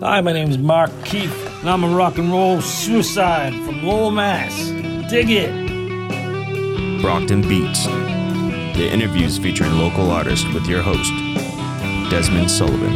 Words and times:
Hi, 0.00 0.20
my 0.20 0.34
name 0.34 0.50
is 0.50 0.58
Mark 0.58 0.90
Keefe, 1.06 1.60
and 1.60 1.70
I'm 1.70 1.82
a 1.82 1.88
rock 1.88 2.18
and 2.18 2.30
roll 2.30 2.60
suicide 2.60 3.54
from 3.64 3.82
Lowell, 3.82 4.10
Mass. 4.10 4.54
Dig 5.08 5.30
it. 5.30 5.50
Brockton 7.00 7.40
Beats. 7.40 7.86
The 7.86 8.90
interviews 8.92 9.38
featuring 9.38 9.72
local 9.72 10.10
artists 10.10 10.44
with 10.52 10.66
your 10.66 10.82
host, 10.82 11.10
Desmond 12.10 12.50
Sullivan. 12.50 12.92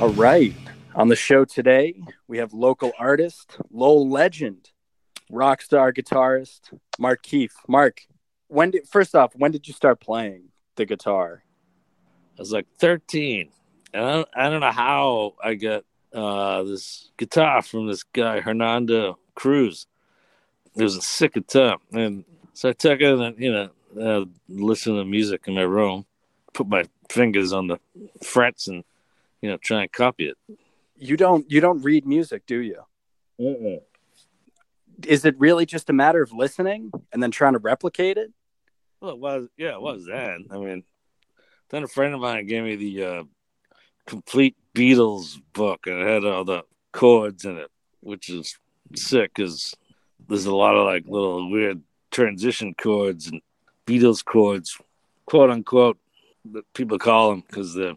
All 0.00 0.08
right. 0.14 0.54
On 0.94 1.08
the 1.08 1.16
show 1.16 1.44
today, 1.44 2.00
we 2.26 2.38
have 2.38 2.54
local 2.54 2.92
artist, 2.98 3.58
Lowell 3.70 4.08
legend, 4.08 4.70
rock 5.30 5.60
star 5.60 5.92
guitarist, 5.92 6.72
Mark 6.98 7.22
Keefe. 7.22 7.56
Mark, 7.68 8.06
when 8.48 8.70
did 8.70 8.88
first 8.88 9.14
off, 9.14 9.34
when 9.36 9.50
did 9.50 9.68
you 9.68 9.74
start 9.74 10.00
playing 10.00 10.44
the 10.76 10.86
guitar? 10.86 11.44
I 12.38 12.40
was 12.40 12.52
like 12.52 12.66
13, 12.78 13.50
and 13.92 14.04
I 14.04 14.12
don't, 14.12 14.28
I 14.34 14.50
don't 14.50 14.60
know 14.60 14.70
how 14.70 15.34
I 15.42 15.54
got 15.54 15.84
uh, 16.12 16.62
this 16.64 17.10
guitar 17.16 17.62
from 17.62 17.86
this 17.86 18.02
guy 18.02 18.40
Hernando 18.40 19.18
Cruz. 19.34 19.86
It 20.76 20.82
was 20.82 20.96
a 20.96 21.02
sick 21.02 21.34
guitar, 21.34 21.78
and 21.92 22.24
so 22.52 22.68
I 22.68 22.72
took 22.72 23.00
it 23.00 23.18
and 23.18 23.38
you 23.38 23.52
know 23.52 23.70
uh, 24.00 24.24
listen 24.48 24.96
to 24.96 25.04
music 25.04 25.44
in 25.46 25.54
my 25.54 25.62
room, 25.62 26.06
put 26.52 26.68
my 26.68 26.84
fingers 27.08 27.52
on 27.52 27.66
the 27.66 27.78
frets, 28.22 28.68
and 28.68 28.84
you 29.40 29.50
know 29.50 29.56
try 29.56 29.82
and 29.82 29.92
copy 29.92 30.28
it. 30.28 30.38
You 30.96 31.16
don't 31.16 31.50
you 31.50 31.60
don't 31.60 31.82
read 31.82 32.06
music, 32.06 32.46
do 32.46 32.58
you? 32.58 32.82
Mm-mm. 33.40 33.80
Is 35.06 35.24
it 35.24 35.34
really 35.38 35.64
just 35.64 35.88
a 35.88 35.94
matter 35.94 36.22
of 36.22 36.32
listening 36.32 36.92
and 37.12 37.22
then 37.22 37.30
trying 37.30 37.54
to 37.54 37.58
replicate 37.58 38.18
it? 38.18 38.30
Well, 39.00 39.12
it 39.12 39.18
was 39.18 39.48
yeah, 39.56 39.74
it 39.74 39.80
was 39.80 40.06
then. 40.06 40.46
I 40.50 40.58
mean, 40.58 40.84
then 41.70 41.84
a 41.84 41.88
friend 41.88 42.14
of 42.14 42.20
mine 42.20 42.46
gave 42.46 42.64
me 42.64 42.76
the 42.76 43.04
uh, 43.04 43.22
complete 44.10 44.56
Beatles 44.74 45.40
book, 45.52 45.86
and 45.86 46.00
it 46.00 46.06
had 46.06 46.24
all 46.24 46.44
the 46.44 46.64
chords 46.92 47.44
in 47.44 47.56
it, 47.58 47.70
which 48.00 48.28
is 48.28 48.58
sick 48.96 49.32
because 49.34 49.72
there's 50.28 50.46
a 50.46 50.54
lot 50.54 50.74
of 50.74 50.84
like 50.84 51.04
little 51.06 51.48
weird 51.48 51.80
transition 52.10 52.74
chords 52.74 53.28
and 53.28 53.40
Beatles 53.86 54.24
chords, 54.24 54.76
quote 55.26 55.50
unquote, 55.50 55.96
that 56.52 56.64
people 56.74 56.98
call 56.98 57.30
them 57.30 57.44
because 57.46 57.74
they 57.74 57.96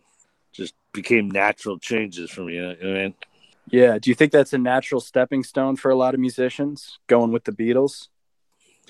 just 0.51 0.75
became 0.91 1.31
natural 1.31 1.79
changes 1.79 2.29
for 2.29 2.41
me. 2.41 2.55
You 2.55 2.61
know 2.61 2.67
what 2.69 2.87
I 2.87 2.93
mean? 2.93 3.13
Yeah. 3.71 3.97
Do 3.97 4.11
you 4.11 4.15
think 4.15 4.31
that's 4.31 4.53
a 4.53 4.59
natural 4.59 5.01
stepping 5.01 5.43
stone 5.43 5.77
for 5.77 5.89
a 5.89 5.95
lot 5.95 6.13
of 6.13 6.19
musicians 6.19 6.99
going 7.07 7.31
with 7.31 7.45
the 7.45 7.51
Beatles? 7.51 8.09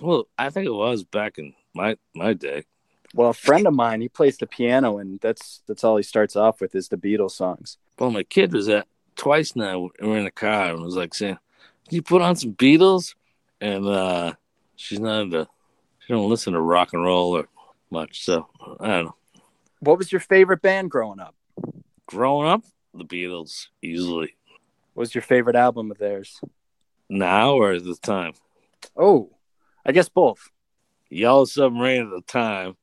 Well, 0.02 0.28
I 0.38 0.50
think 0.50 0.66
it 0.66 0.74
was 0.74 1.06
back 1.06 1.38
in 1.38 1.54
my 1.74 1.96
my 2.14 2.34
day. 2.34 2.66
Well, 3.14 3.30
a 3.30 3.34
friend 3.34 3.68
of 3.68 3.74
mine, 3.74 4.02
he 4.02 4.10
plays 4.10 4.38
the 4.38 4.48
piano, 4.48 4.98
and 4.98 5.20
that's 5.20 5.62
that's 5.68 5.84
all 5.84 5.98
he 5.98 6.04
starts 6.04 6.36
off 6.36 6.62
with 6.62 6.74
is 6.76 6.88
the 6.90 6.98
Beatles 6.98 7.32
songs. 7.32 7.78
Well, 8.00 8.10
my 8.12 8.24
kid 8.24 8.52
was 8.54 8.68
at 8.70 8.88
twice 9.16 9.56
now. 9.56 9.90
We 10.02 10.08
were 10.08 10.18
in 10.18 10.24
the 10.26 10.32
car 10.32 10.74
and 10.74 10.82
was 10.84 10.96
like 10.96 11.14
saying, 11.14 11.38
"Can 11.88 11.96
you 11.96 12.02
put 12.02 12.22
on 12.24 12.36
some 12.36 12.54
Beatles?" 12.54 13.14
And 13.62 13.86
uh, 13.88 14.34
she's 14.76 15.00
not 15.00 15.22
into, 15.22 15.48
she 16.00 16.12
don't 16.14 16.30
listen 16.30 16.54
to 16.54 16.60
rock 16.60 16.90
and 16.94 17.04
roll 17.04 17.38
or 17.38 17.48
much. 17.92 18.26
So 18.26 18.48
I 18.80 18.88
don't 18.88 19.06
know. 19.06 19.16
What 19.80 19.98
was 20.00 20.12
your 20.12 20.22
favorite 20.22 20.62
band 20.62 20.90
growing 20.92 21.20
up? 21.20 21.36
Growing 22.08 22.48
up, 22.50 22.64
the 22.94 23.06
Beatles 23.06 23.68
easily. 23.82 24.36
What 24.94 25.02
was 25.02 25.16
your 25.16 25.22
favorite 25.22 25.56
album 25.56 25.92
of 25.92 25.98
theirs? 25.98 26.42
Now 27.10 27.54
or 27.56 27.74
at 27.74 27.84
the 27.84 27.96
time, 27.96 28.34
Oh, 28.98 29.30
I 29.86 29.92
guess 29.92 30.10
both. 30.10 30.50
Yellow 31.10 31.46
Submarine 31.46 32.04
at 32.08 32.10
the 32.10 32.22
time, 32.22 32.76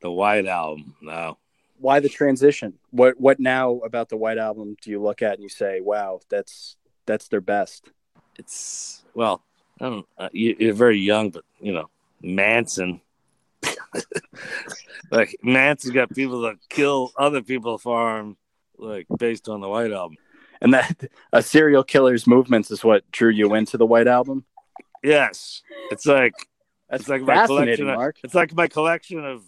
the 0.00 0.10
White 0.10 0.46
Album 0.46 0.94
now. 1.00 1.38
Why 1.78 2.00
the 2.00 2.08
transition? 2.08 2.74
What 2.90 3.20
what 3.20 3.38
now 3.38 3.80
about 3.84 4.08
the 4.08 4.16
White 4.16 4.38
Album 4.38 4.76
do 4.80 4.90
you 4.90 5.00
look 5.00 5.22
at 5.22 5.34
and 5.34 5.42
you 5.42 5.48
say, 5.48 5.80
"Wow, 5.80 6.20
that's 6.28 6.76
that's 7.04 7.28
their 7.28 7.40
best"? 7.40 7.90
It's 8.38 9.04
well, 9.14 9.42
I 9.80 9.88
don't. 9.88 10.06
Uh, 10.16 10.28
you, 10.32 10.56
you're 10.58 10.74
very 10.74 10.98
young, 10.98 11.30
but 11.30 11.44
you 11.60 11.72
know 11.72 11.90
Manson. 12.22 13.00
like 15.10 15.36
Manson's 15.42 15.92
got 15.92 16.14
people 16.14 16.42
that 16.42 16.56
kill 16.68 17.12
other 17.18 17.42
people 17.42 17.78
for 17.78 18.18
him, 18.18 18.36
like 18.78 19.06
based 19.18 19.48
on 19.48 19.60
the 19.60 19.68
White 19.68 19.92
Album. 19.92 20.16
And 20.60 20.72
that 20.72 21.10
a 21.32 21.42
serial 21.42 21.84
killer's 21.84 22.26
movements 22.26 22.70
is 22.70 22.82
what 22.82 23.10
drew 23.10 23.30
you 23.30 23.54
into 23.54 23.76
the 23.76 23.86
White 23.86 24.06
Album. 24.06 24.44
Yes, 25.02 25.62
it's 25.90 26.06
like 26.06 26.34
That's 26.88 27.02
it's 27.02 27.08
like 27.08 27.22
my 27.22 27.46
collection. 27.46 27.90
Of, 27.90 27.96
Mark. 27.96 28.16
it's 28.24 28.34
like 28.34 28.54
my 28.54 28.66
collection 28.66 29.24
of 29.24 29.44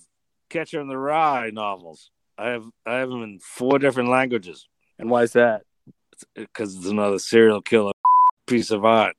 Catcher 0.48 0.80
in 0.80 0.88
the 0.88 0.96
Rye 0.98 1.50
novels. 1.50 2.10
I 2.36 2.48
have 2.50 2.64
I 2.86 2.94
have 2.96 3.08
them 3.08 3.22
in 3.22 3.38
four 3.40 3.78
different 3.78 4.08
languages 4.10 4.66
And 4.98 5.10
why 5.10 5.22
is 5.24 5.32
that? 5.32 5.62
because 6.34 6.76
it's 6.76 6.86
another 6.86 7.18
serial 7.20 7.62
killer 7.62 7.92
piece 8.46 8.70
of 8.72 8.84
art. 8.84 9.14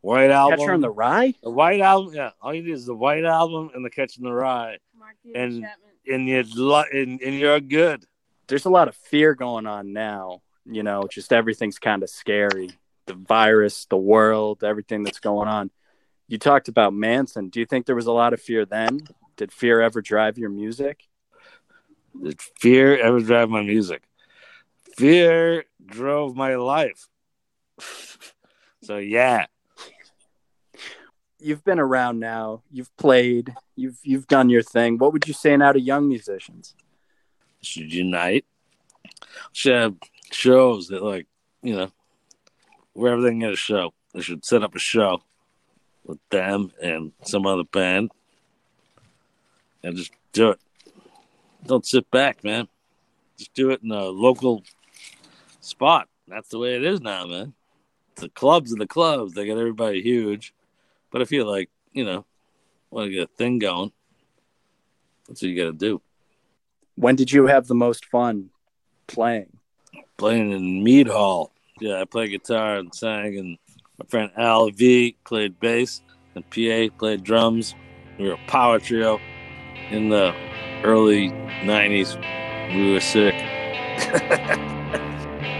White 0.00 0.30
Album, 0.30 0.58
Catcher 0.58 0.74
in 0.74 0.80
the 0.80 0.90
Rye. 0.90 1.34
the 1.42 1.50
White 1.50 1.80
Album. 1.80 2.14
Yeah, 2.14 2.30
all 2.40 2.54
you 2.54 2.62
need 2.62 2.72
is 2.72 2.86
the 2.86 2.94
White 2.94 3.24
Album 3.24 3.70
and 3.74 3.84
the 3.84 3.90
Catcher 3.90 4.20
in 4.20 4.24
the 4.24 4.32
Rye, 4.32 4.78
Mark 4.96 5.16
And- 5.34 5.66
and 6.10 6.26
you're 6.26 6.40
and, 6.92 7.20
and 7.20 7.34
you're 7.34 7.60
good. 7.60 8.04
There's 8.46 8.64
a 8.64 8.70
lot 8.70 8.88
of 8.88 8.96
fear 8.96 9.34
going 9.34 9.66
on 9.66 9.92
now. 9.92 10.40
You 10.64 10.82
know, 10.82 11.06
just 11.10 11.32
everything's 11.34 11.78
kind 11.78 12.02
of 12.02 12.08
scary. 12.08 12.70
The 13.06 13.12
virus, 13.14 13.84
the 13.90 13.96
world, 13.98 14.64
everything 14.64 15.02
that's 15.02 15.20
going 15.20 15.48
on. 15.48 15.70
You 16.26 16.38
talked 16.38 16.68
about 16.68 16.94
Manson. 16.94 17.48
Do 17.50 17.60
you 17.60 17.66
think 17.66 17.84
there 17.84 17.94
was 17.96 18.06
a 18.06 18.12
lot 18.12 18.32
of 18.32 18.40
fear 18.40 18.64
then? 18.64 19.00
Did 19.38 19.52
fear 19.52 19.80
ever 19.80 20.02
drive 20.02 20.36
your 20.36 20.50
music? 20.50 21.08
Did 22.22 22.40
fear 22.60 22.98
ever 22.98 23.20
drive 23.20 23.48
my 23.48 23.62
music? 23.62 24.02
Fear 24.96 25.64
drove 25.86 26.36
my 26.36 26.56
life. 26.56 27.08
so 28.82 28.98
yeah, 28.98 29.46
You've 31.40 31.64
been 31.64 31.78
around 31.78 32.18
now. 32.18 32.62
You've 32.70 32.94
played. 32.96 33.54
You've 33.76 33.98
you've 34.02 34.26
done 34.26 34.50
your 34.50 34.62
thing. 34.62 34.98
What 34.98 35.12
would 35.12 35.28
you 35.28 35.34
say 35.34 35.56
now 35.56 35.72
to 35.72 35.80
young 35.80 36.08
musicians? 36.08 36.74
should 37.62 37.92
unite. 37.92 38.44
Should 39.52 39.74
have 39.74 39.94
shows 40.32 40.88
that 40.88 41.02
like 41.02 41.26
you 41.62 41.76
know 41.76 41.90
wherever 42.92 43.22
they 43.22 43.30
can 43.30 43.38
get 43.38 43.52
a 43.52 43.56
show. 43.56 43.94
They 44.14 44.20
should 44.20 44.44
set 44.44 44.64
up 44.64 44.74
a 44.74 44.80
show 44.80 45.22
with 46.04 46.18
them 46.30 46.72
and 46.82 47.12
some 47.22 47.46
other 47.46 47.64
band 47.64 48.10
and 49.82 49.96
just 49.96 50.12
do 50.32 50.50
it. 50.50 50.60
Don't 51.66 51.86
sit 51.86 52.10
back, 52.10 52.44
man. 52.44 52.68
Just 53.36 53.54
do 53.54 53.70
it 53.70 53.82
in 53.82 53.90
a 53.90 54.04
local 54.04 54.62
spot. 55.60 56.08
That's 56.26 56.48
the 56.48 56.58
way 56.58 56.76
it 56.76 56.84
is 56.84 57.00
now, 57.00 57.26
man. 57.26 57.54
The 58.16 58.28
clubs 58.28 58.72
are 58.72 58.78
the 58.78 58.86
clubs. 58.86 59.34
They 59.34 59.46
got 59.46 59.58
everybody 59.58 60.02
huge. 60.02 60.52
But 61.10 61.22
I 61.22 61.24
feel 61.24 61.46
like, 61.46 61.70
you 61.92 62.04
know, 62.04 62.24
want 62.90 63.06
to 63.06 63.12
get 63.12 63.30
a 63.30 63.36
thing 63.36 63.58
going. 63.58 63.92
That's 65.26 65.42
what 65.42 65.48
you 65.48 65.56
got 65.56 65.70
to 65.70 65.72
do. 65.72 66.02
When 66.96 67.16
did 67.16 67.30
you 67.30 67.46
have 67.46 67.66
the 67.66 67.74
most 67.74 68.06
fun 68.06 68.50
playing? 69.06 69.58
playing 70.18 70.52
in 70.52 70.84
Meadhall. 70.84 71.52
Yeah, 71.80 72.00
I 72.00 72.04
played 72.04 72.30
guitar 72.30 72.76
and 72.76 72.94
sang, 72.94 73.38
and 73.38 73.56
my 73.98 74.04
friend 74.08 74.30
Al 74.36 74.68
V 74.70 75.16
played 75.24 75.58
bass, 75.60 76.02
and 76.34 76.44
PA 76.50 76.94
played 76.98 77.24
drums. 77.24 77.74
We 78.18 78.26
were 78.26 78.34
a 78.34 78.46
power 78.48 78.78
trio 78.78 79.20
in 79.90 80.08
the 80.08 80.34
early 80.84 81.30
90s. 81.62 82.16
We 82.74 82.92
were 82.92 83.00
sick. 83.00 83.34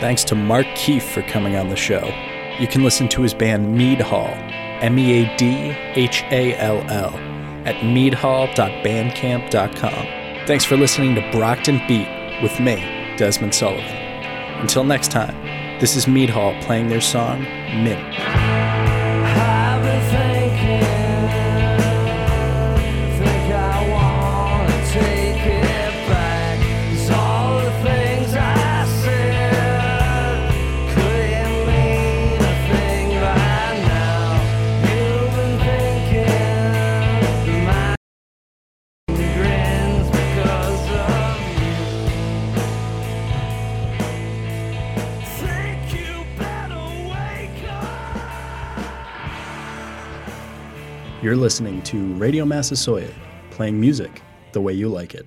Thanks 0.00 0.24
to 0.24 0.34
Mark 0.34 0.66
Keefe 0.76 1.08
for 1.08 1.22
coming 1.22 1.56
on 1.56 1.68
the 1.68 1.76
show. 1.76 2.04
You 2.60 2.68
can 2.68 2.84
listen 2.84 3.08
to 3.08 3.22
his 3.22 3.34
band 3.34 3.76
Meadhall, 3.76 4.30
M 4.80 4.98
E 4.98 5.24
A 5.24 5.36
D 5.36 5.74
H 5.94 6.22
A 6.30 6.54
L 6.56 6.78
L, 6.90 7.14
at 7.66 7.82
meadhall.bandcamp.com. 7.84 10.46
Thanks 10.46 10.64
for 10.64 10.76
listening 10.76 11.14
to 11.16 11.30
Brockton 11.32 11.80
Beat 11.88 12.08
with 12.42 12.60
me, 12.60 12.76
Desmond 13.16 13.54
Sullivan. 13.54 13.96
Until 14.60 14.84
next 14.84 15.10
time, 15.10 15.34
this 15.80 15.96
is 15.96 16.06
Meadhall 16.06 16.54
playing 16.62 16.88
their 16.88 17.00
song, 17.00 17.42
Mint. 17.42 18.67
You're 51.20 51.34
listening 51.34 51.82
to 51.82 52.14
Radio 52.14 52.44
Massasoit, 52.44 53.10
playing 53.50 53.80
music 53.80 54.22
the 54.52 54.60
way 54.60 54.72
you 54.72 54.88
like 54.88 55.16
it. 55.16 55.26